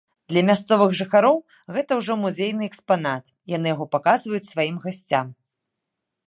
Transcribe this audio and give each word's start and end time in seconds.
Для 0.31 0.41
мясцовых 0.45 0.93
жыхароў 0.99 1.35
гэта 1.75 1.91
ўжо 1.99 2.13
музейны 2.23 2.63
экспанат, 2.71 3.23
яны 3.57 3.67
яго 3.75 3.85
паказваюць 3.97 4.41
сваім 4.53 4.75
гасцям. 4.89 5.27